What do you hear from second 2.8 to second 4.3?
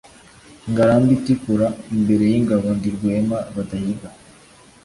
Rwema badahiga